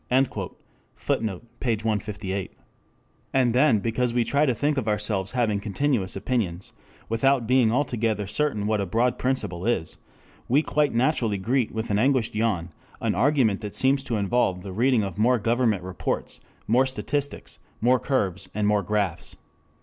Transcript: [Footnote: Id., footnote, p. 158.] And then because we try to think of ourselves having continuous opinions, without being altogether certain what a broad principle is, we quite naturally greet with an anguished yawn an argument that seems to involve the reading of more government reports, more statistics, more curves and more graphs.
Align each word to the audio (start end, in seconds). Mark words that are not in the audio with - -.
[Footnote: 0.09 0.57
Id., 0.57 0.57
footnote, 0.99 1.43
p. 1.59 1.73
158.] 1.75 2.53
And 3.35 3.53
then 3.53 3.77
because 3.77 4.15
we 4.15 4.23
try 4.23 4.47
to 4.47 4.55
think 4.55 4.77
of 4.77 4.87
ourselves 4.87 5.33
having 5.33 5.59
continuous 5.59 6.15
opinions, 6.15 6.71
without 7.07 7.45
being 7.45 7.71
altogether 7.71 8.25
certain 8.25 8.65
what 8.65 8.81
a 8.81 8.87
broad 8.87 9.19
principle 9.19 9.63
is, 9.63 9.97
we 10.49 10.63
quite 10.63 10.95
naturally 10.95 11.37
greet 11.37 11.71
with 11.71 11.91
an 11.91 11.99
anguished 11.99 12.33
yawn 12.33 12.69
an 12.99 13.13
argument 13.13 13.61
that 13.61 13.75
seems 13.75 14.03
to 14.05 14.17
involve 14.17 14.63
the 14.63 14.73
reading 14.73 15.03
of 15.03 15.19
more 15.19 15.37
government 15.37 15.83
reports, 15.83 16.39
more 16.65 16.87
statistics, 16.87 17.59
more 17.79 17.99
curves 17.99 18.49
and 18.55 18.65
more 18.67 18.81
graphs. 18.81 19.35